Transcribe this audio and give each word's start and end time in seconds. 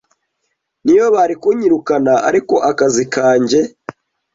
N’iyo 0.83 1.05
bari 1.15 1.35
kunyirukana 1.41 2.13
ariko 2.29 2.55
akazi 2.69 3.03
kanjye 3.13 3.59